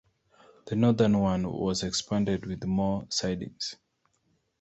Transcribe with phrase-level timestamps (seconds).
[0.65, 3.75] The northern one was expanded with more sidings.